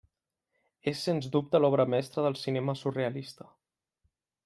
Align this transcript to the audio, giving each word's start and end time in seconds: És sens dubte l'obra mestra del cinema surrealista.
És 0.91 1.03
sens 1.09 1.27
dubte 1.35 1.61
l'obra 1.63 1.87
mestra 1.95 2.25
del 2.29 2.41
cinema 2.47 2.79
surrealista. 2.83 3.51